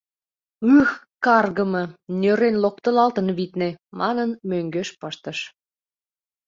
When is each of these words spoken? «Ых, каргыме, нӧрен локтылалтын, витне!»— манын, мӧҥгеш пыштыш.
«Ых, 0.77 0.89
каргыме, 1.25 1.83
нӧрен 2.19 2.55
локтылалтын, 2.63 3.27
витне!»— 3.37 3.69
манын, 3.99 4.29
мӧҥгеш 4.49 4.89
пыштыш. 4.99 5.39